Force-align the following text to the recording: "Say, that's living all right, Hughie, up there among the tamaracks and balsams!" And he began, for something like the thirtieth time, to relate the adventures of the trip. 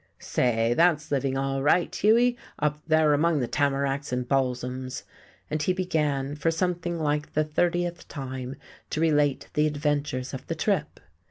"Say, 0.17 0.73
that's 0.73 1.11
living 1.11 1.37
all 1.37 1.61
right, 1.61 1.95
Hughie, 1.95 2.35
up 2.57 2.79
there 2.87 3.13
among 3.13 3.39
the 3.39 3.47
tamaracks 3.47 4.11
and 4.11 4.27
balsams!" 4.27 5.03
And 5.47 5.61
he 5.61 5.73
began, 5.73 6.35
for 6.35 6.49
something 6.49 6.97
like 6.99 7.33
the 7.33 7.43
thirtieth 7.43 8.07
time, 8.07 8.55
to 8.89 8.99
relate 8.99 9.49
the 9.53 9.67
adventures 9.67 10.33
of 10.33 10.47
the 10.47 10.55
trip. 10.55 10.99